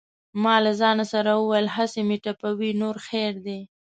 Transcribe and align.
ما 0.43 0.55
له 0.65 0.71
ځانه 0.81 1.05
سره 1.13 1.31
وویل: 1.35 1.67
هسې 1.75 2.01
مې 2.07 2.17
ټپوي 2.23 2.71
نور 2.81 2.95
خیر 3.07 3.33
دی. 3.45 3.59